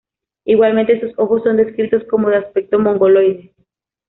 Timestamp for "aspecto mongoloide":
2.37-3.53